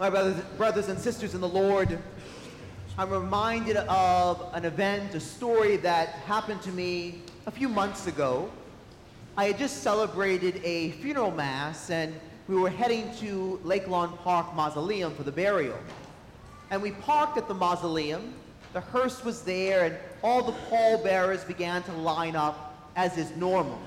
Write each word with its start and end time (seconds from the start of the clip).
My 0.00 0.10
brothers, 0.10 0.42
brothers 0.56 0.88
and 0.88 0.98
sisters 0.98 1.36
in 1.36 1.40
the 1.40 1.48
Lord, 1.48 2.00
I'm 2.98 3.10
reminded 3.10 3.76
of 3.76 4.44
an 4.52 4.64
event, 4.64 5.14
a 5.14 5.20
story 5.20 5.76
that 5.78 6.08
happened 6.26 6.62
to 6.62 6.72
me 6.72 7.22
a 7.46 7.52
few 7.52 7.68
months 7.68 8.08
ago. 8.08 8.50
I 9.36 9.44
had 9.44 9.58
just 9.58 9.84
celebrated 9.84 10.60
a 10.64 10.90
funeral 10.92 11.30
mass 11.30 11.90
and 11.90 12.12
we 12.48 12.56
were 12.56 12.70
heading 12.70 13.08
to 13.20 13.60
Lake 13.62 13.86
Lawn 13.86 14.18
Park 14.18 14.52
Mausoleum 14.56 15.14
for 15.14 15.22
the 15.22 15.30
burial. 15.30 15.78
And 16.72 16.82
we 16.82 16.90
parked 16.90 17.38
at 17.38 17.46
the 17.46 17.54
mausoleum. 17.54 18.34
The 18.72 18.80
hearse 18.80 19.22
was 19.24 19.42
there 19.42 19.84
and 19.84 19.96
all 20.24 20.42
the 20.42 20.58
pallbearers 20.70 21.44
began 21.44 21.84
to 21.84 21.92
line 21.92 22.34
up 22.34 22.90
as 22.96 23.16
is 23.16 23.30
normal. 23.36 23.78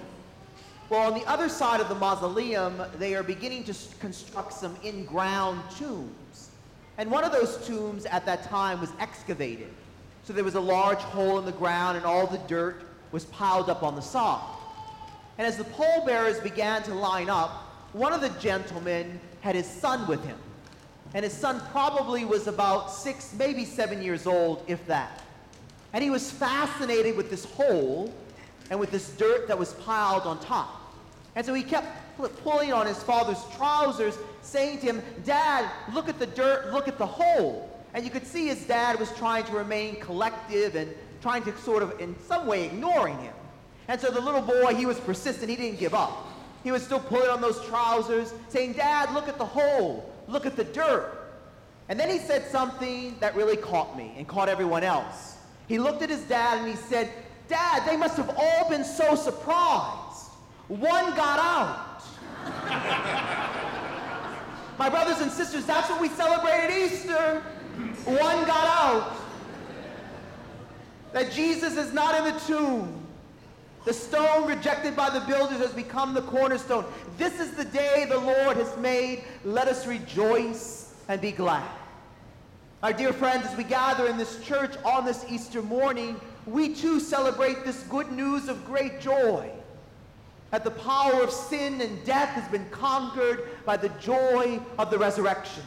Well, 0.89 1.01
on 1.01 1.19
the 1.19 1.25
other 1.25 1.49
side 1.49 1.81
of 1.81 1.89
the 1.89 1.95
mausoleum, 1.95 2.81
they 2.97 3.13
are 3.13 3.23
beginning 3.23 3.65
to 3.65 3.75
construct 3.99 4.53
some 4.53 4.77
in-ground 4.83 5.61
tombs. 5.77 6.49
And 6.97 7.11
one 7.11 7.25
of 7.25 7.33
those 7.33 7.67
tombs 7.67 8.05
at 8.05 8.25
that 8.25 8.43
time 8.43 8.79
was 8.79 8.91
excavated. 8.97 9.67
So 10.23 10.31
there 10.31 10.45
was 10.45 10.55
a 10.55 10.61
large 10.61 10.99
hole 10.99 11.39
in 11.39 11.45
the 11.45 11.51
ground 11.51 11.97
and 11.97 12.05
all 12.05 12.25
the 12.25 12.37
dirt 12.47 12.83
was 13.11 13.25
piled 13.25 13.69
up 13.69 13.83
on 13.83 13.95
the 13.95 14.01
side. 14.01 14.41
And 15.37 15.45
as 15.45 15.57
the 15.57 15.65
pallbearers 15.65 16.39
began 16.39 16.83
to 16.83 16.93
line 16.93 17.29
up, 17.29 17.51
one 17.91 18.13
of 18.13 18.21
the 18.21 18.29
gentlemen 18.39 19.19
had 19.41 19.55
his 19.55 19.67
son 19.67 20.07
with 20.07 20.23
him. 20.23 20.37
And 21.13 21.23
his 21.23 21.33
son 21.33 21.61
probably 21.71 22.23
was 22.23 22.47
about 22.47 22.91
six, 22.91 23.33
maybe 23.37 23.65
seven 23.65 24.01
years 24.01 24.25
old, 24.25 24.63
if 24.67 24.85
that. 24.87 25.21
And 25.91 26.03
he 26.03 26.09
was 26.09 26.31
fascinated 26.31 27.17
with 27.17 27.29
this 27.29 27.43
hole 27.43 28.13
and 28.69 28.79
with 28.79 28.91
this 28.91 29.09
dirt 29.17 29.47
that 29.47 29.57
was 29.57 29.73
piled 29.73 30.23
on 30.23 30.39
top. 30.39 30.95
And 31.35 31.45
so 31.45 31.53
he 31.53 31.63
kept 31.63 31.87
pulling 32.43 32.73
on 32.73 32.87
his 32.87 33.01
father's 33.03 33.43
trousers, 33.55 34.17
saying 34.41 34.79
to 34.79 34.87
him, 34.87 35.01
Dad, 35.23 35.69
look 35.93 36.09
at 36.09 36.19
the 36.19 36.25
dirt, 36.25 36.73
look 36.73 36.87
at 36.87 36.97
the 36.97 37.05
hole. 37.05 37.69
And 37.93 38.03
you 38.03 38.11
could 38.11 38.25
see 38.25 38.47
his 38.47 38.65
dad 38.65 38.99
was 38.99 39.11
trying 39.13 39.43
to 39.45 39.53
remain 39.53 39.99
collective 39.99 40.75
and 40.75 40.93
trying 41.21 41.43
to 41.43 41.57
sort 41.59 41.83
of, 41.83 41.99
in 41.99 42.15
some 42.27 42.47
way, 42.47 42.65
ignoring 42.65 43.17
him. 43.19 43.33
And 43.87 43.99
so 43.99 44.11
the 44.11 44.19
little 44.19 44.41
boy, 44.41 44.75
he 44.75 44.85
was 44.85 44.99
persistent. 44.99 45.49
He 45.49 45.55
didn't 45.55 45.79
give 45.79 45.93
up. 45.93 46.27
He 46.63 46.71
was 46.71 46.83
still 46.83 46.99
pulling 46.99 47.29
on 47.29 47.39
those 47.39 47.63
trousers, 47.65 48.33
saying, 48.49 48.73
Dad, 48.73 49.13
look 49.13 49.27
at 49.27 49.37
the 49.37 49.45
hole. 49.45 50.11
Look 50.27 50.45
at 50.45 50.55
the 50.55 50.63
dirt. 50.63 51.17
And 51.89 51.99
then 51.99 52.09
he 52.09 52.19
said 52.19 52.45
something 52.47 53.15
that 53.19 53.35
really 53.35 53.55
caught 53.55 53.97
me 53.97 54.13
and 54.17 54.27
caught 54.27 54.49
everyone 54.49 54.83
else. 54.83 55.37
He 55.67 55.79
looked 55.79 56.01
at 56.01 56.09
his 56.09 56.21
dad 56.23 56.59
and 56.59 56.67
he 56.67 56.75
said, 56.75 57.09
Dad, 57.47 57.87
they 57.87 57.95
must 57.95 58.17
have 58.17 58.29
all 58.37 58.69
been 58.69 58.83
so 58.83 59.15
surprised. 59.15 60.29
One 60.67 61.15
got 61.15 61.39
out. 61.39 62.01
My 64.77 64.89
brothers 64.89 65.21
and 65.21 65.31
sisters, 65.31 65.65
that's 65.65 65.89
what 65.89 66.01
we 66.01 66.09
celebrate 66.09 66.51
at 66.51 66.71
Easter. 66.71 67.41
One 68.05 68.45
got 68.45 68.67
out. 68.67 69.17
That 71.13 71.31
Jesus 71.31 71.77
is 71.77 71.93
not 71.93 72.15
in 72.15 72.33
the 72.33 72.39
tomb. 72.41 72.93
The 73.85 73.93
stone 73.93 74.47
rejected 74.47 74.95
by 74.97 75.09
the 75.09 75.21
builders 75.21 75.59
has 75.59 75.71
become 75.71 76.13
the 76.13 76.21
cornerstone. 76.23 76.83
This 77.17 77.39
is 77.39 77.53
the 77.53 77.63
day 77.63 78.05
the 78.09 78.19
Lord 78.19 78.57
has 78.57 78.75
made. 78.77 79.23
Let 79.45 79.69
us 79.69 79.87
rejoice 79.87 80.93
and 81.07 81.21
be 81.21 81.31
glad. 81.31 81.67
Our 82.83 82.91
dear 82.91 83.13
friends, 83.13 83.47
as 83.47 83.55
we 83.55 83.63
gather 83.63 84.07
in 84.07 84.17
this 84.17 84.43
church 84.43 84.75
on 84.83 85.05
this 85.05 85.25
Easter 85.29 85.61
morning, 85.61 86.19
we 86.47 86.73
too 86.73 86.99
celebrate 86.99 87.65
this 87.65 87.83
good 87.83 88.11
news 88.11 88.47
of 88.47 88.65
great 88.65 88.99
joy 89.01 89.51
that 90.51 90.63
the 90.63 90.71
power 90.71 91.21
of 91.21 91.31
sin 91.31 91.81
and 91.81 92.03
death 92.05 92.29
has 92.29 92.49
been 92.49 92.67
conquered 92.69 93.49
by 93.65 93.75
the 93.75 93.89
joy 93.99 94.59
of 94.79 94.89
the 94.89 94.97
resurrection. 94.97 95.63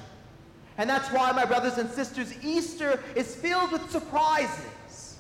And 0.79 0.89
that's 0.89 1.11
why, 1.11 1.31
my 1.33 1.45
brothers 1.45 1.77
and 1.77 1.91
sisters, 1.91 2.33
Easter 2.43 3.03
is 3.15 3.35
filled 3.35 3.73
with 3.73 3.91
surprises. 3.91 5.19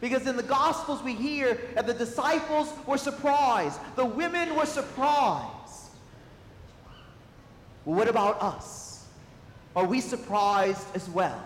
Because 0.00 0.26
in 0.26 0.36
the 0.36 0.42
Gospels 0.42 1.02
we 1.02 1.14
hear 1.14 1.60
that 1.74 1.86
the 1.86 1.94
disciples 1.94 2.72
were 2.86 2.98
surprised, 2.98 3.78
the 3.94 4.04
women 4.04 4.56
were 4.56 4.66
surprised. 4.66 5.46
Well, 7.84 7.96
what 7.96 8.08
about 8.08 8.42
us? 8.42 9.06
Are 9.76 9.84
we 9.84 10.00
surprised 10.00 10.84
as 10.94 11.08
well? 11.08 11.44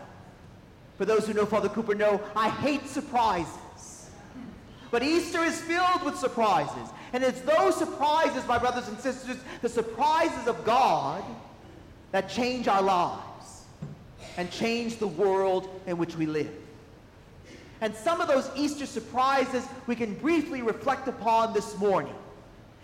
For 0.97 1.05
those 1.05 1.27
who 1.27 1.35
know 1.35 1.47
Father 1.47 1.69
Cooper 1.69 1.95
know, 1.95 2.21
I 2.37 2.49
hate 2.49 2.87
surprises. 2.87 4.11
But 4.91 5.03
Easter 5.03 5.43
is 5.43 5.61
filled 5.61 6.05
with 6.05 6.17
surprises. 6.17 6.91
And 7.13 7.25
it's 7.25 7.41
those 7.41 7.77
surprises, 7.77 8.47
my 8.47 8.59
brothers 8.59 8.89
and 8.89 8.99
sisters, 8.99 9.37
the 9.61 9.69
surprises 9.69 10.47
of 10.47 10.65
God, 10.65 11.25
that 12.13 12.29
change 12.29 12.69
our 12.69 12.83
lives 12.83 13.65
and 14.37 14.51
change 14.51 14.99
the 14.99 15.09
world 15.09 15.69
in 15.87 15.97
which 15.99 16.17
we 16.17 16.27
live. 16.27 16.51
And 17.81 17.95
some 17.95 18.21
of 18.21 18.29
those 18.29 18.49
Easter 18.55 18.87
surprises 18.87 19.67
we 19.87 19.97
can 19.97 20.15
briefly 20.15 20.63
reflect 20.63 21.09
upon 21.09 21.53
this 21.53 21.77
morning. 21.79 22.15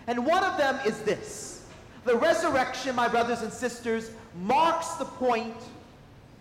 And 0.06 0.26
one 0.26 0.42
of 0.42 0.58
them 0.58 0.78
is 0.84 0.98
this. 1.02 1.64
The 2.04 2.16
resurrection, 2.16 2.96
my 2.96 3.08
brothers 3.08 3.42
and 3.42 3.52
sisters, 3.52 4.10
marks 4.42 4.94
the 4.94 5.04
point 5.04 5.56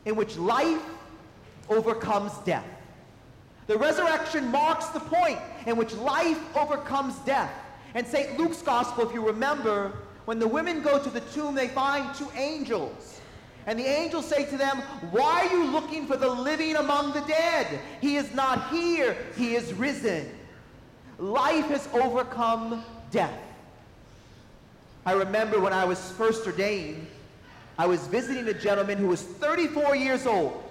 in 0.05 0.15
which 0.15 0.37
life 0.37 0.81
overcomes 1.69 2.33
death. 2.45 2.65
The 3.67 3.77
resurrection 3.77 4.47
marks 4.49 4.87
the 4.87 4.99
point 4.99 5.39
in 5.67 5.77
which 5.77 5.93
life 5.93 6.39
overcomes 6.57 7.15
death. 7.19 7.51
And 7.93 8.05
St. 8.05 8.37
Luke's 8.37 8.61
gospel, 8.61 9.07
if 9.07 9.13
you 9.13 9.25
remember, 9.25 9.93
when 10.25 10.39
the 10.39 10.47
women 10.47 10.81
go 10.81 11.01
to 11.01 11.09
the 11.09 11.21
tomb, 11.21 11.55
they 11.55 11.67
find 11.67 12.13
two 12.15 12.27
angels. 12.35 13.19
And 13.65 13.77
the 13.77 13.85
angels 13.85 14.25
say 14.25 14.45
to 14.45 14.57
them, 14.57 14.77
Why 15.11 15.47
are 15.47 15.53
you 15.53 15.65
looking 15.65 16.07
for 16.07 16.17
the 16.17 16.29
living 16.29 16.75
among 16.75 17.13
the 17.13 17.21
dead? 17.21 17.79
He 18.01 18.15
is 18.15 18.33
not 18.33 18.69
here, 18.69 19.15
he 19.35 19.55
is 19.55 19.73
risen. 19.73 20.29
Life 21.19 21.65
has 21.65 21.87
overcome 21.93 22.83
death. 23.11 23.39
I 25.05 25.13
remember 25.13 25.59
when 25.59 25.73
I 25.73 25.85
was 25.85 26.11
first 26.11 26.45
ordained, 26.45 27.05
I 27.77 27.85
was 27.85 28.05
visiting 28.07 28.47
a 28.47 28.53
gentleman 28.53 28.97
who 28.97 29.07
was 29.07 29.21
34 29.21 29.95
years 29.95 30.27
old, 30.27 30.63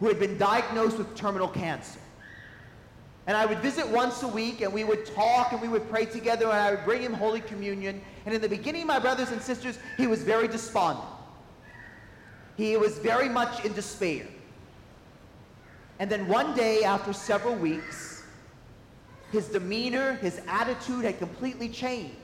who 0.00 0.08
had 0.08 0.18
been 0.18 0.36
diagnosed 0.38 0.98
with 0.98 1.14
terminal 1.16 1.48
cancer. 1.48 2.00
And 3.26 3.36
I 3.36 3.44
would 3.44 3.58
visit 3.58 3.88
once 3.88 4.22
a 4.22 4.28
week 4.28 4.60
and 4.60 4.72
we 4.72 4.84
would 4.84 5.04
talk 5.06 5.52
and 5.52 5.60
we 5.60 5.68
would 5.68 5.88
pray 5.90 6.04
together 6.04 6.44
and 6.44 6.54
I 6.54 6.70
would 6.72 6.84
bring 6.84 7.02
him 7.02 7.12
Holy 7.12 7.40
Communion. 7.40 8.00
And 8.24 8.34
in 8.34 8.40
the 8.40 8.48
beginning, 8.48 8.86
my 8.86 9.00
brothers 9.00 9.32
and 9.32 9.42
sisters, 9.42 9.78
he 9.96 10.06
was 10.06 10.22
very 10.22 10.46
despondent. 10.46 11.08
He 12.56 12.76
was 12.76 12.98
very 12.98 13.28
much 13.28 13.64
in 13.64 13.72
despair. 13.72 14.26
And 15.98 16.10
then 16.10 16.28
one 16.28 16.54
day, 16.54 16.84
after 16.84 17.12
several 17.12 17.54
weeks, 17.54 18.22
his 19.32 19.48
demeanor, 19.48 20.14
his 20.14 20.40
attitude 20.46 21.04
had 21.04 21.18
completely 21.18 21.68
changed. 21.68 22.14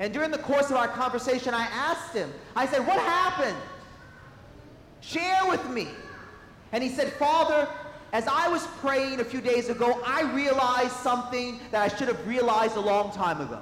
And 0.00 0.12
during 0.12 0.30
the 0.30 0.38
course 0.38 0.70
of 0.70 0.76
our 0.76 0.88
conversation, 0.88 1.54
I 1.54 1.64
asked 1.64 2.14
him, 2.14 2.32
I 2.56 2.66
said, 2.66 2.86
What 2.86 2.98
happened? 3.00 3.56
Share 5.00 5.46
with 5.48 5.68
me. 5.70 5.88
And 6.72 6.82
he 6.82 6.90
said, 6.90 7.12
Father, 7.14 7.68
as 8.12 8.26
I 8.26 8.48
was 8.48 8.66
praying 8.78 9.20
a 9.20 9.24
few 9.24 9.40
days 9.40 9.68
ago, 9.68 10.00
I 10.04 10.22
realized 10.32 10.92
something 10.92 11.60
that 11.70 11.82
I 11.82 11.96
should 11.96 12.08
have 12.08 12.26
realized 12.26 12.76
a 12.76 12.80
long 12.80 13.12
time 13.12 13.40
ago. 13.40 13.60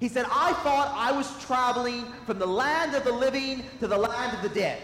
He 0.00 0.08
said, 0.08 0.26
I 0.30 0.52
thought 0.64 0.92
I 0.96 1.12
was 1.12 1.32
traveling 1.44 2.04
from 2.26 2.38
the 2.38 2.46
land 2.46 2.94
of 2.94 3.04
the 3.04 3.12
living 3.12 3.62
to 3.80 3.86
the 3.86 3.96
land 3.96 4.36
of 4.36 4.42
the 4.42 4.48
dead. 4.48 4.80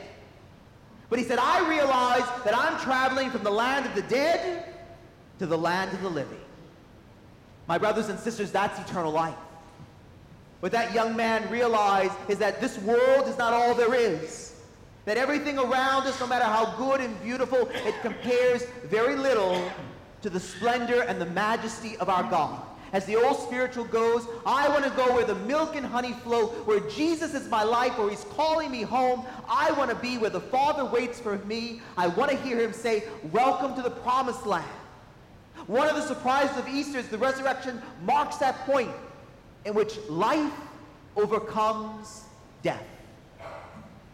But 1.08 1.18
he 1.18 1.24
said, 1.24 1.38
I 1.38 1.68
realized 1.68 2.44
that 2.44 2.56
I'm 2.56 2.78
traveling 2.80 3.30
from 3.30 3.42
the 3.42 3.50
land 3.50 3.86
of 3.86 3.94
the 3.94 4.02
dead 4.02 4.72
to 5.40 5.46
the 5.46 5.58
land 5.58 5.92
of 5.92 6.02
the 6.02 6.08
living. 6.08 6.40
My 7.66 7.78
brothers 7.78 8.08
and 8.08 8.18
sisters, 8.18 8.50
that's 8.50 8.78
eternal 8.88 9.12
life. 9.12 9.34
What 10.60 10.72
that 10.72 10.94
young 10.94 11.16
man 11.16 11.50
realized 11.50 12.12
is 12.28 12.38
that 12.38 12.60
this 12.60 12.78
world 12.78 13.26
is 13.28 13.38
not 13.38 13.52
all 13.52 13.74
there 13.74 13.94
is. 13.94 14.49
That 15.04 15.16
everything 15.16 15.58
around 15.58 16.06
us, 16.06 16.20
no 16.20 16.26
matter 16.26 16.44
how 16.44 16.76
good 16.76 17.00
and 17.00 17.20
beautiful, 17.22 17.68
it 17.72 17.94
compares 18.02 18.64
very 18.84 19.16
little 19.16 19.70
to 20.22 20.30
the 20.30 20.40
splendor 20.40 21.02
and 21.02 21.20
the 21.20 21.26
majesty 21.26 21.96
of 21.96 22.08
our 22.08 22.22
God. 22.24 22.62
As 22.92 23.04
the 23.06 23.16
old 23.16 23.38
spiritual 23.38 23.84
goes, 23.84 24.26
I 24.44 24.68
want 24.68 24.84
to 24.84 24.90
go 24.90 25.14
where 25.14 25.24
the 25.24 25.36
milk 25.36 25.76
and 25.76 25.86
honey 25.86 26.12
flow, 26.12 26.48
where 26.64 26.80
Jesus 26.80 27.34
is 27.34 27.48
my 27.48 27.62
life, 27.62 27.96
where 27.96 28.10
he's 28.10 28.24
calling 28.30 28.70
me 28.70 28.82
home. 28.82 29.24
I 29.48 29.70
want 29.72 29.90
to 29.90 29.96
be 29.96 30.18
where 30.18 30.30
the 30.30 30.40
Father 30.40 30.84
waits 30.84 31.20
for 31.20 31.38
me. 31.38 31.80
I 31.96 32.08
want 32.08 32.32
to 32.32 32.36
hear 32.38 32.58
him 32.58 32.72
say, 32.72 33.04
welcome 33.30 33.76
to 33.76 33.82
the 33.82 33.90
promised 33.90 34.44
land. 34.44 34.68
One 35.66 35.88
of 35.88 35.94
the 35.94 36.02
surprises 36.02 36.56
of 36.56 36.68
Easter 36.68 36.98
is 36.98 37.08
the 37.08 37.18
resurrection 37.18 37.80
marks 38.02 38.36
that 38.36 38.66
point 38.66 38.90
in 39.64 39.74
which 39.74 39.96
life 40.08 40.52
overcomes 41.16 42.24
death. 42.62 42.82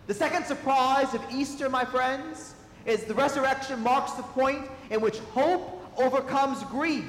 The 0.07 0.15
second 0.15 0.45
surprise 0.47 1.15
of 1.15 1.23
Easter, 1.33 1.69
my 1.69 1.85
friends, 1.85 2.55
is 2.85 3.05
the 3.05 3.15
resurrection 3.15 3.81
marks 3.81 4.13
the 4.13 4.23
point 4.23 4.69
in 4.91 5.01
which 5.01 5.19
hope 5.19 5.83
overcomes 5.99 6.63
grief 6.65 7.05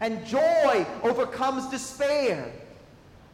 and 0.00 0.24
joy 0.26 0.86
overcomes 1.02 1.68
despair. 1.68 2.52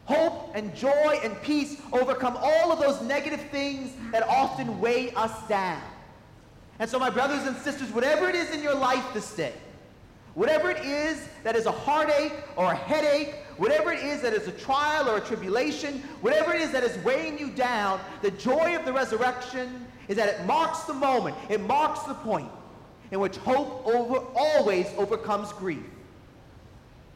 Hope 0.06 0.53
and 0.55 0.75
joy 0.77 1.19
and 1.23 1.41
peace 1.43 1.81
overcome 1.93 2.37
all 2.41 2.71
of 2.71 2.79
those 2.79 3.01
negative 3.03 3.41
things 3.51 3.93
that 4.12 4.23
often 4.23 4.81
weigh 4.81 5.12
us 5.15 5.33
down. 5.49 5.83
And 6.79 6.91
so, 6.91 6.99
my 6.99 7.11
brothers 7.11 7.47
and 7.47 7.57
sisters, 7.57 7.91
whatever 7.91 8.29
it 8.29 8.35
is 8.35 8.50
in 8.50 8.62
your 8.62 8.75
life 8.75 9.05
this 9.15 9.35
day, 9.35 9.55
whatever 10.35 10.71
it 10.71 10.85
is 10.85 11.29
that 11.43 11.57
is 11.57 11.67
a 11.67 11.73
heartache 11.73 12.33
or 12.57 12.73
a 12.73 12.75
headache, 12.75 13.35
whatever 13.57 13.93
it 13.93 14.03
is 14.03 14.21
that 14.23 14.33
is 14.33 14.49
a 14.49 14.53
trial 14.53 15.09
or 15.09 15.19
a 15.19 15.21
tribulation, 15.21 16.03
whatever 16.21 16.53
it 16.53 16.61
is 16.61 16.71
that 16.73 16.83
is 16.83 16.97
weighing 17.05 17.39
you 17.39 17.51
down, 17.51 18.01
the 18.23 18.31
joy 18.33 18.77
of 18.77 18.85
the 18.85 18.93
resurrection 18.93 19.87
is 20.09 20.17
that 20.17 20.29
it 20.29 20.47
marks 20.47 20.85
the 20.85 20.95
moment, 20.95 21.37
it 21.49 21.61
marks 21.61 22.01
the 22.03 22.15
point 22.15 22.51
in 23.11 23.21
which 23.21 23.37
hope 23.37 23.87
over, 23.87 24.19
always 24.35 24.87
overcomes 24.97 25.53
grief. 25.53 25.85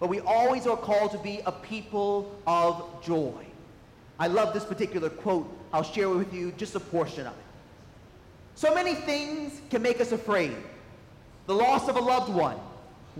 But 0.00 0.09
we 0.09 0.20
always 0.20 0.67
are 0.67 0.76
called 0.76 1.11
to 1.12 1.19
be 1.19 1.41
a 1.44 1.53
people 1.53 2.41
of 2.47 3.03
joy. 3.03 3.44
I 4.19 4.29
love 4.29 4.55
this 4.55 4.65
particular 4.65 5.11
quote. 5.11 5.53
I'll 5.73 5.82
share 5.82 6.09
with 6.09 6.32
you 6.32 6.53
just 6.53 6.75
a 6.75 6.81
portion 6.81 7.26
of 7.26 7.32
it. 7.32 7.44
So 8.55 8.75
many 8.75 8.94
things 8.94 9.61
can 9.70 9.82
make 9.82 10.00
us 10.00 10.12
afraid. 10.12 10.56
The 11.47 11.55
loss 11.55 11.88
of 11.88 11.97
a 11.97 12.00
loved 12.00 12.32
one, 12.32 12.56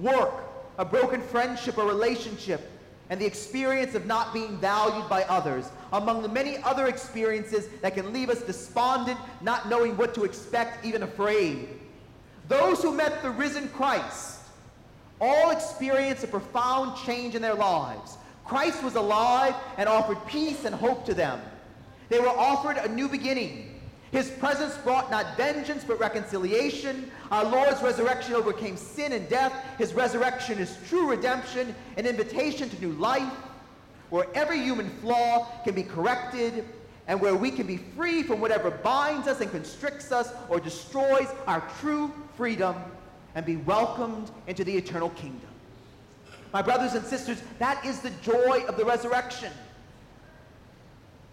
work, 0.03 0.33
a 0.79 0.85
broken 0.85 1.21
friendship 1.21 1.79
or 1.79 1.87
relationship, 1.87 2.71
and 3.11 3.21
the 3.21 3.27
experience 3.27 3.95
of 3.95 4.07
not 4.07 4.35
being 4.35 4.59
valued 4.59 5.09
by 5.09 5.25
others, 5.25 5.71
among 5.93 6.23
the 6.23 6.29
many 6.29 6.59
other 6.59 6.87
experiences 6.89 7.69
that 7.81 7.95
can 7.95 8.13
leave 8.13 8.29
us 8.29 8.43
despondent, 8.43 9.19
not 9.41 9.69
knowing 9.69 9.97
what 9.97 10.15
to 10.15 10.25
expect, 10.25 10.85
even 10.85 11.03
afraid. 11.03 11.69
Those 12.49 12.83
who 12.83 12.93
met 12.95 13.23
the 13.23 13.31
risen 13.31 13.69
Christ 13.69 14.41
all 15.21 15.51
experienced 15.51 16.25
a 16.25 16.29
profound 16.29 16.97
change 16.99 17.35
in 17.35 17.43
their 17.43 17.55
lives. 17.55 18.17
Christ 18.45 18.83
was 18.83 18.95
alive 18.95 19.55
and 19.77 19.89
offered 19.89 20.25
peace 20.27 20.65
and 20.65 20.75
hope 20.75 21.05
to 21.07 21.15
them. 21.15 21.41
They 22.09 22.21
were 22.21 22.29
offered 22.29 22.77
a 22.79 22.89
new 22.89 23.09
beginning. 23.09 23.68
His 24.11 24.31
presence 24.31 24.77
brought 24.79 25.11
not 25.11 25.37
vengeance 25.37 25.85
but 25.85 26.01
reconciliation. 26.01 27.11
Our 27.31 27.45
Lord's 27.45 27.83
resurrection 27.83 28.35
overcame 28.35 28.77
sin 28.77 29.13
and 29.13 29.29
death. 29.29 29.53
His 29.77 29.93
resurrection 29.93 30.59
is 30.59 30.79
true 30.89 31.11
redemption, 31.11 31.75
an 31.97 32.07
invitation 32.07 32.71
to 32.71 32.81
new 32.81 32.93
life, 32.93 33.33
where 34.11 34.27
every 34.35 34.61
human 34.61 34.89
flaw 35.01 35.47
can 35.65 35.75
be 35.75 35.83
corrected 35.83 36.65
and 37.07 37.21
where 37.21 37.35
we 37.35 37.51
can 37.51 37.67
be 37.67 37.79
free 37.97 38.23
from 38.23 38.41
whatever 38.41 38.71
binds 38.71 39.29
us 39.29 39.41
and 39.41 39.51
constricts 39.51 40.13
us 40.13 40.31
or 40.49 40.61
destroys 40.61 41.29
our 41.47 41.67
true 41.81 42.13
freedom 42.37 42.77
and 43.35 43.45
be 43.45 43.57
welcomed 43.57 44.31
into 44.47 44.65
the 44.65 44.75
eternal 44.75 45.11
kingdom. 45.11 45.49
My 46.53 46.63
brothers 46.63 46.95
and 46.95 47.05
sisters, 47.05 47.43
that 47.59 47.85
is 47.85 48.01
the 48.01 48.11
joy 48.23 48.65
of 48.69 48.77
the 48.77 48.85
resurrection. 48.85 49.53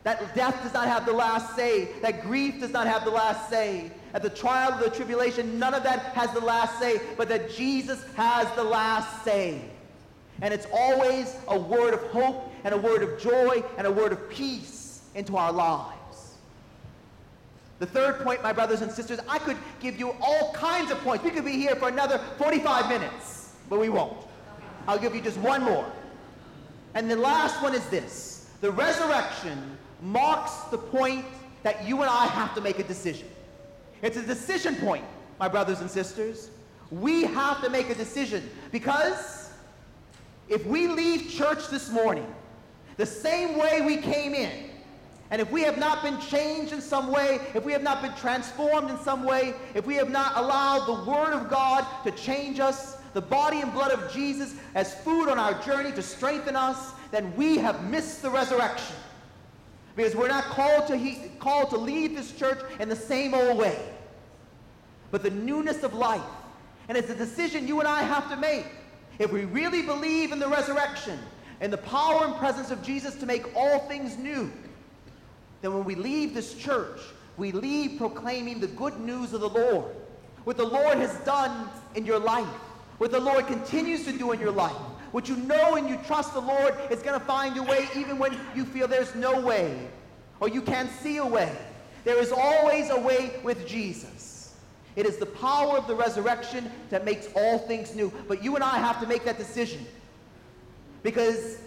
That 0.06 0.36
death 0.36 0.62
does 0.62 0.72
not 0.72 0.88
have 0.88 1.07
the 1.07 1.13
last 1.13 1.56
say. 1.56 1.90
That 2.04 2.22
grief 2.22 2.60
does 2.60 2.72
not 2.72 2.86
have 2.86 3.06
the 3.06 3.10
last 3.12 3.50
say. 3.50 3.90
At 4.13 4.22
the 4.22 4.30
trial 4.30 4.74
of 4.74 4.80
the 4.80 4.92
tribulation, 4.92 5.57
none 5.57 5.74
of 5.74 5.81
that 5.81 6.00
has 6.13 6.31
the 6.31 6.40
last 6.40 6.80
say, 6.80 7.02
but 7.18 7.28
that 7.30 7.50
Jesus 7.50 8.06
has 8.16 8.50
the 8.56 8.63
last 8.63 9.24
say. 9.24 9.60
And 10.44 10.54
it's 10.54 10.68
always 10.72 11.36
a 11.48 11.57
word 11.57 11.96
of 11.96 12.02
hope 12.12 12.54
and 12.63 12.75
a 12.75 12.78
word 12.78 13.02
of 13.02 13.19
joy 13.19 13.63
and 13.80 13.88
a 13.88 13.92
word 13.92 14.12
of 14.12 14.30
peace 14.30 15.02
into 15.16 15.38
our 15.38 15.52
lives. 15.52 16.36
The 17.80 17.88
third 17.88 18.19
point, 18.19 18.44
my 18.44 18.54
brothers 18.54 18.81
and 18.81 18.92
sisters, 18.92 19.19
I 19.28 19.40
could 19.40 19.57
give 19.80 19.98
you 19.98 20.16
all 20.22 20.54
kinds 20.54 20.92
of 20.92 21.00
points. 21.00 21.24
We 21.24 21.31
could 21.31 21.46
be 21.46 21.54
here 21.54 21.75
for 21.75 21.90
another 21.90 22.19
45 22.38 22.90
minutes, 22.90 23.54
but 23.72 23.80
we 23.80 23.90
won't. 23.90 24.16
I'll 24.88 25.00
give 25.00 25.16
you 25.16 25.22
just 25.22 25.38
one 25.40 25.63
more. 25.63 25.92
And 26.94 27.10
the 27.10 27.16
last 27.16 27.63
one 27.63 27.74
is 27.74 27.86
this. 27.88 28.52
The 28.62 28.72
resurrection 28.72 29.75
marks 30.01 30.53
the 30.71 30.77
point 30.77 31.25
that 31.63 31.88
you 31.88 32.01
and 32.01 32.09
I 32.09 32.27
have 32.27 32.53
to 32.56 32.62
make 32.62 32.80
a 32.80 32.83
decision. 32.83 33.27
It's 34.01 34.18
a 34.18 34.21
decision 34.21 34.75
point, 34.75 35.06
my 35.39 35.47
brothers 35.47 35.81
and 35.81 35.89
sisters. 35.89 36.50
We 36.92 37.24
have 37.24 37.62
to 37.63 37.69
make 37.69 37.89
a 37.89 37.95
decision 37.95 38.47
because 38.71 39.50
if 40.47 40.65
we 40.65 40.88
leave 40.88 41.30
church 41.30 41.69
this 41.69 41.89
morning 41.89 42.31
the 42.97 43.06
same 43.06 43.57
way 43.57 43.81
we 43.81 43.97
came 43.97 44.33
in, 44.33 44.69
and 45.31 45.42
if 45.42 45.51
we 45.51 45.63
have 45.63 45.77
not 45.77 46.03
been 46.03 46.19
changed 46.21 46.71
in 46.71 46.81
some 46.81 47.12
way, 47.12 47.39
if 47.56 47.65
we 47.65 47.74
have 47.74 47.81
not 47.81 48.01
been 48.01 48.13
transformed 48.13 48.92
in 48.92 49.00
some 49.00 49.24
way, 49.24 49.56
if 49.74 49.86
we 49.86 49.95
have 49.95 50.12
not 50.12 50.38
allowed 50.38 50.86
the 50.86 51.09
Word 51.09 51.33
of 51.33 51.50
God 51.50 51.86
to 52.03 52.12
change 52.12 52.59
us, 52.59 52.97
the 53.13 53.21
body 53.21 53.62
and 53.62 53.74
blood 53.74 53.92
of 53.92 54.12
Jesus 54.13 54.53
as 54.75 54.94
food 55.01 55.30
on 55.30 55.39
our 55.39 55.59
journey 55.63 55.92
to 55.94 56.01
strengthen 56.01 56.56
us, 56.56 56.92
then 57.12 57.36
we 57.36 57.57
have 57.57 57.89
missed 57.89 58.21
the 58.21 58.30
resurrection. 58.30 58.95
Because 59.95 60.15
we're 60.15 60.27
not 60.27 60.44
called 60.45 60.88
to, 60.88 60.97
he, 60.97 61.30
called 61.39 61.69
to 61.69 61.77
leave 61.77 62.15
this 62.15 62.33
church 62.33 62.59
in 62.80 62.89
the 62.89 62.95
same 62.95 63.33
old 63.33 63.57
way, 63.57 63.80
but 65.12 65.24
the 65.24 65.30
newness 65.30 65.83
of 65.83 65.94
life. 65.94 66.21
And 66.89 66.97
it's 66.97 67.09
a 67.09 67.15
decision 67.15 67.68
you 67.68 67.80
and 67.80 67.88
I 67.88 68.03
have 68.03 68.30
to 68.30 68.36
make. 68.36 68.65
If 69.18 69.31
we 69.31 69.45
really 69.45 69.81
believe 69.81 70.31
in 70.31 70.39
the 70.39 70.47
resurrection 70.47 71.18
and 71.62 71.71
the 71.71 71.77
power 71.77 72.25
and 72.25 72.36
presence 72.36 72.71
of 72.71 72.83
Jesus 72.83 73.15
to 73.15 73.25
make 73.25 73.56
all 73.56 73.80
things 73.88 74.18
new, 74.18 74.51
then 75.62 75.74
when 75.74 75.86
we 75.86 75.95
leave 75.95 76.33
this 76.33 76.53
church, 76.56 77.00
we 77.38 77.51
leave 77.51 77.97
proclaiming 77.97 78.59
the 78.59 78.68
good 78.68 79.00
news 79.00 79.33
of 79.33 79.42
the 79.42 79.50
Lord. 79.50 79.86
What 80.44 80.57
the 80.57 80.65
Lord 80.65 80.97
has 80.97 81.15
done 81.19 81.69
in 81.95 82.06
your 82.06 82.19
life, 82.19 82.45
what 82.97 83.12
the 83.12 83.19
Lord 83.19 83.47
continues 83.47 84.03
to 84.06 84.12
do 84.12 84.31
in 84.31 84.39
your 84.39 84.51
life, 84.51 84.75
what 85.16 85.30
you 85.30 85.38
know 85.38 85.78
and 85.78 85.88
you 85.88 85.98
trust 86.06 86.34
the 86.34 86.42
Lord 86.42 86.76
is 86.92 87.02
going 87.02 87.18
to 87.18 87.26
find 87.26 87.58
a 87.58 87.64
way 87.64 87.88
even 87.96 88.20
when 88.20 88.38
you 88.54 88.66
feel 88.66 88.86
there's 88.86 89.16
no 89.16 89.40
way 89.40 89.88
or 90.42 90.50
you 90.50 90.62
can't 90.62 90.92
see 90.92 91.16
a 91.16 91.26
way. 91.26 91.56
There 92.04 92.22
is 92.22 92.34
always 92.34 92.90
a 92.90 93.00
way 93.00 93.40
with 93.42 93.66
Jesus. 93.66 94.56
It 94.98 95.06
is 95.06 95.16
the 95.16 95.26
power 95.26 95.78
of 95.78 95.88
the 95.88 95.96
resurrection 95.96 96.70
that 96.90 97.06
makes 97.06 97.30
all 97.34 97.60
things 97.60 97.96
new. 97.96 98.12
But 98.28 98.44
you 98.44 98.56
and 98.56 98.64
I 98.64 98.78
have 98.78 99.00
to 99.00 99.08
make 99.08 99.24
that 99.24 99.38
decision. 99.38 99.86
Because 101.02 101.60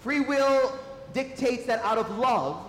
free 0.00 0.18
will 0.18 0.76
dictates 1.12 1.66
that 1.66 1.80
out 1.84 1.98
of 1.98 2.18
love, 2.18 2.60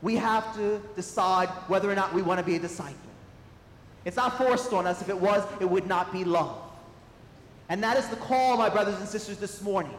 we 0.00 0.16
have 0.16 0.56
to 0.56 0.80
decide 0.96 1.50
whether 1.68 1.90
or 1.90 1.94
not 1.94 2.14
we 2.14 2.22
want 2.22 2.38
to 2.38 2.46
be 2.46 2.56
a 2.56 2.58
disciple. 2.58 2.96
It's 4.06 4.16
not 4.16 4.38
forced 4.38 4.72
on 4.72 4.86
us. 4.86 5.02
If 5.02 5.10
it 5.10 5.20
was, 5.20 5.46
it 5.60 5.68
would 5.68 5.86
not 5.86 6.10
be 6.10 6.24
love. 6.24 6.61
And 7.72 7.82
that 7.82 7.96
is 7.96 8.06
the 8.08 8.16
call, 8.16 8.58
my 8.58 8.68
brothers 8.68 8.96
and 8.96 9.08
sisters, 9.08 9.38
this 9.38 9.62
morning. 9.62 9.94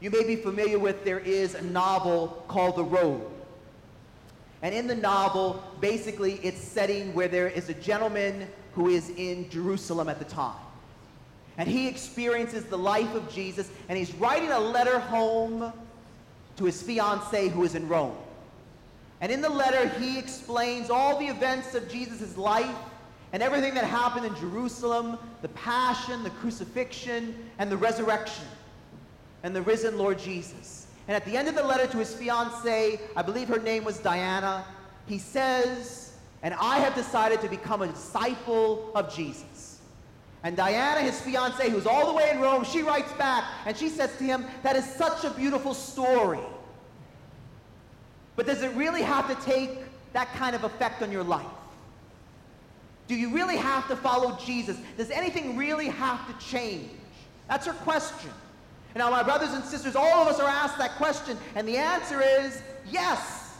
You 0.00 0.10
may 0.10 0.22
be 0.22 0.36
familiar 0.36 0.78
with 0.78 1.02
there 1.02 1.18
is 1.18 1.54
a 1.54 1.62
novel 1.62 2.44
called 2.46 2.76
The 2.76 2.84
Robe. 2.84 3.22
And 4.60 4.74
in 4.74 4.86
the 4.86 4.94
novel, 4.94 5.64
basically, 5.80 6.34
it's 6.42 6.60
setting 6.60 7.14
where 7.14 7.26
there 7.26 7.48
is 7.48 7.70
a 7.70 7.74
gentleman 7.74 8.46
who 8.74 8.88
is 8.88 9.08
in 9.16 9.48
Jerusalem 9.48 10.10
at 10.10 10.18
the 10.18 10.26
time. 10.26 10.60
And 11.56 11.66
he 11.66 11.88
experiences 11.88 12.64
the 12.64 12.76
life 12.76 13.14
of 13.14 13.32
Jesus, 13.32 13.70
and 13.88 13.96
he's 13.96 14.14
writing 14.16 14.50
a 14.50 14.60
letter 14.60 14.98
home 14.98 15.72
to 16.58 16.64
his 16.66 16.82
fiancee 16.82 17.48
who 17.48 17.64
is 17.64 17.76
in 17.76 17.88
Rome. 17.88 18.14
And 19.22 19.32
in 19.32 19.40
the 19.40 19.48
letter, 19.48 19.88
he 19.88 20.18
explains 20.18 20.90
all 20.90 21.18
the 21.18 21.28
events 21.28 21.74
of 21.74 21.88
Jesus' 21.88 22.36
life 22.36 22.76
and 23.32 23.42
everything 23.42 23.74
that 23.74 23.84
happened 23.84 24.26
in 24.26 24.34
Jerusalem 24.36 25.18
the 25.42 25.48
passion, 25.48 26.22
the 26.22 26.30
crucifixion, 26.30 27.34
and 27.58 27.70
the 27.70 27.76
resurrection, 27.76 28.44
and 29.42 29.54
the 29.54 29.62
risen 29.62 29.98
Lord 29.98 30.18
Jesus. 30.18 30.86
And 31.06 31.16
at 31.16 31.24
the 31.24 31.36
end 31.36 31.48
of 31.48 31.54
the 31.54 31.62
letter 31.62 31.86
to 31.86 31.98
his 31.98 32.14
fiancee, 32.14 32.98
I 33.16 33.22
believe 33.22 33.48
her 33.48 33.58
name 33.58 33.84
was 33.84 33.98
Diana, 33.98 34.64
he 35.06 35.18
says, 35.18 36.12
And 36.42 36.54
I 36.54 36.78
have 36.78 36.94
decided 36.94 37.40
to 37.40 37.48
become 37.48 37.82
a 37.82 37.88
disciple 37.88 38.90
of 38.94 39.14
Jesus. 39.14 39.80
And 40.42 40.56
Diana, 40.56 41.00
his 41.00 41.20
fiancee, 41.20 41.70
who's 41.70 41.86
all 41.86 42.06
the 42.06 42.12
way 42.12 42.30
in 42.30 42.40
Rome, 42.40 42.64
she 42.64 42.82
writes 42.82 43.12
back 43.14 43.44
and 43.66 43.76
she 43.76 43.88
says 43.88 44.16
to 44.18 44.24
him, 44.24 44.44
That 44.62 44.76
is 44.76 44.84
such 44.84 45.24
a 45.24 45.30
beautiful 45.30 45.74
story. 45.74 46.40
But 48.36 48.46
does 48.46 48.62
it 48.62 48.74
really 48.76 49.02
have 49.02 49.28
to 49.28 49.44
take 49.44 49.80
that 50.12 50.32
kind 50.34 50.54
of 50.54 50.64
effect 50.64 51.02
on 51.02 51.10
your 51.10 51.24
life? 51.24 51.46
Do 53.08 53.14
you 53.14 53.30
really 53.30 53.56
have 53.56 53.88
to 53.88 53.96
follow 53.96 54.36
Jesus? 54.36 54.76
Does 54.98 55.10
anything 55.10 55.56
really 55.56 55.88
have 55.88 56.26
to 56.28 56.46
change? 56.46 56.90
That's 57.48 57.66
her 57.66 57.72
question. 57.72 58.30
And 58.94 59.00
now, 59.00 59.10
my 59.10 59.22
brothers 59.22 59.54
and 59.54 59.64
sisters, 59.64 59.96
all 59.96 60.22
of 60.22 60.28
us 60.28 60.38
are 60.38 60.48
asked 60.48 60.78
that 60.78 60.92
question, 60.96 61.38
and 61.54 61.66
the 61.66 61.78
answer 61.78 62.20
is 62.22 62.62
yes. 62.90 63.54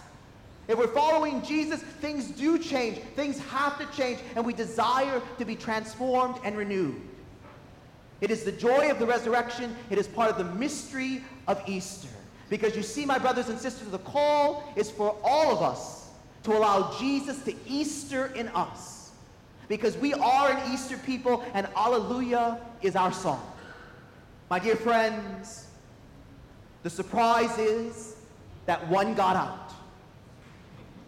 If 0.68 0.78
we're 0.78 0.86
following 0.88 1.42
Jesus, 1.42 1.80
things 1.80 2.30
do 2.30 2.58
change. 2.58 2.98
Things 3.16 3.38
have 3.46 3.78
to 3.78 3.96
change, 3.96 4.20
and 4.36 4.44
we 4.44 4.52
desire 4.52 5.22
to 5.38 5.44
be 5.46 5.56
transformed 5.56 6.36
and 6.44 6.56
renewed. 6.56 7.00
It 8.20 8.30
is 8.30 8.44
the 8.44 8.52
joy 8.52 8.90
of 8.90 8.98
the 8.98 9.06
resurrection, 9.06 9.74
it 9.88 9.96
is 9.96 10.06
part 10.06 10.30
of 10.30 10.36
the 10.36 10.56
mystery 10.56 11.22
of 11.46 11.62
Easter. 11.66 12.08
Because 12.50 12.76
you 12.76 12.82
see, 12.82 13.06
my 13.06 13.18
brothers 13.18 13.48
and 13.48 13.58
sisters, 13.58 13.88
the 13.88 13.98
call 13.98 14.72
is 14.76 14.90
for 14.90 15.16
all 15.22 15.52
of 15.52 15.62
us 15.62 16.08
to 16.42 16.52
allow 16.56 16.98
Jesus 16.98 17.42
to 17.44 17.54
Easter 17.66 18.26
in 18.34 18.48
us 18.48 18.97
because 19.68 19.96
we 19.98 20.14
are 20.14 20.50
an 20.50 20.72
Easter 20.72 20.96
people 20.98 21.44
and 21.54 21.66
Alleluia 21.76 22.58
is 22.82 22.96
our 22.96 23.12
song. 23.12 23.42
My 24.50 24.58
dear 24.58 24.76
friends, 24.76 25.66
The 26.82 26.90
surprise 26.90 27.58
is 27.58 28.16
that 28.66 28.86
one 28.88 29.14
got 29.14 29.36
out. 29.36 29.72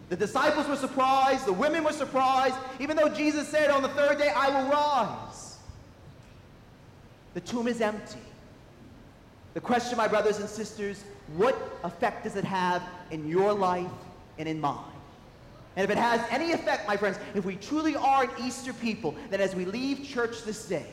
The 0.09 0.17
disciples 0.17 0.67
were 0.67 0.75
surprised, 0.75 1.45
the 1.45 1.53
women 1.53 1.83
were 1.83 1.93
surprised, 1.93 2.55
even 2.79 2.97
though 2.97 3.07
Jesus 3.07 3.47
said, 3.47 3.69
On 3.69 3.81
the 3.81 3.87
third 3.89 4.17
day 4.17 4.29
I 4.35 4.49
will 4.49 4.69
rise. 4.69 5.57
The 7.33 7.39
tomb 7.41 7.67
is 7.67 7.79
empty. 7.79 8.19
The 9.53 9.61
question, 9.61 9.97
my 9.97 10.07
brothers 10.07 10.39
and 10.39 10.49
sisters, 10.49 11.03
what 11.35 11.55
effect 11.83 12.25
does 12.25 12.35
it 12.35 12.43
have 12.43 12.83
in 13.09 13.27
your 13.27 13.53
life 13.53 13.89
and 14.37 14.47
in 14.49 14.59
mine? 14.59 14.83
And 15.75 15.83
if 15.85 15.89
it 15.89 15.97
has 15.97 16.21
any 16.29 16.51
effect, 16.51 16.87
my 16.87 16.97
friends, 16.97 17.17
if 17.33 17.45
we 17.45 17.55
truly 17.55 17.95
are 17.95 18.23
an 18.23 18.29
Easter 18.41 18.73
people, 18.73 19.15
then 19.29 19.39
as 19.39 19.55
we 19.55 19.65
leave 19.65 20.03
church 20.03 20.43
this 20.43 20.65
day, 20.67 20.87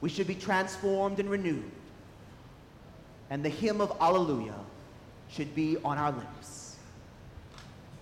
we 0.00 0.08
should 0.08 0.26
be 0.26 0.34
transformed 0.34 1.18
and 1.18 1.28
renewed. 1.28 1.70
And 3.30 3.44
the 3.44 3.48
hymn 3.48 3.80
of 3.80 3.96
Alleluia 4.00 4.54
should 5.28 5.54
be 5.54 5.76
on 5.84 5.98
our 5.98 6.12
lips. 6.12 6.76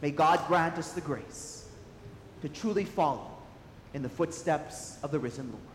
May 0.03 0.11
God 0.11 0.47
grant 0.47 0.77
us 0.77 0.93
the 0.93 1.01
grace 1.01 1.67
to 2.43 2.49
truly 2.51 2.85
follow 2.85 3.31
in 3.95 4.03
the 4.03 4.09
footsteps 4.09 4.99
of 5.03 5.11
the 5.11 5.19
risen 5.19 5.51
Lord. 5.51 5.74